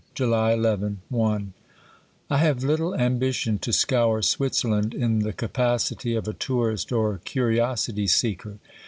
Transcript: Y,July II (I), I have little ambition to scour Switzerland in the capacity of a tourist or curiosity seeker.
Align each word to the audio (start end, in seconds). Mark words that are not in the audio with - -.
Y,July 0.19 0.55
II 0.55 0.97
(I), 1.21 1.41
I 2.31 2.37
have 2.39 2.63
little 2.63 2.95
ambition 2.95 3.59
to 3.59 3.71
scour 3.71 4.23
Switzerland 4.23 4.95
in 4.95 5.19
the 5.19 5.31
capacity 5.31 6.15
of 6.15 6.27
a 6.27 6.33
tourist 6.33 6.91
or 6.91 7.19
curiosity 7.23 8.07
seeker. 8.07 8.57